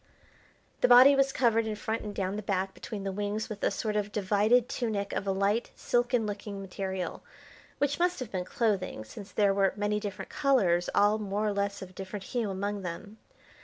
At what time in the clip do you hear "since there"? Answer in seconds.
9.05-9.53